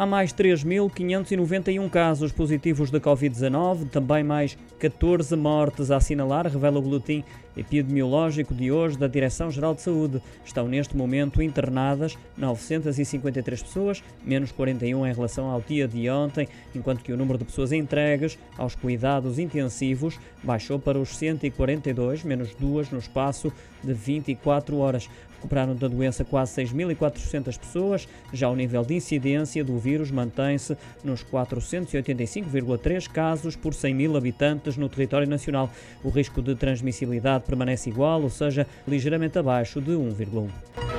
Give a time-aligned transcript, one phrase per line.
[0.00, 6.82] Há mais 3.591 casos positivos de Covid-19, também mais 14 mortes a assinalar, revela o
[6.82, 7.22] boletim
[7.54, 10.22] epidemiológico de hoje da Direção-Geral de Saúde.
[10.42, 17.02] Estão neste momento internadas 953 pessoas, menos 41 em relação ao dia de ontem, enquanto
[17.02, 22.90] que o número de pessoas entregues aos cuidados intensivos baixou para os 142, menos duas
[22.90, 23.52] no espaço
[23.84, 25.10] de 24 horas.
[25.36, 30.76] Recuperaram da doença quase 6.400 pessoas, já o nível de incidência do vírus vírus mantém-se
[31.02, 35.68] nos 485,3 casos por 100 mil habitantes no território nacional.
[36.04, 40.89] O risco de transmissibilidade permanece igual, ou seja, ligeiramente abaixo de 1,1.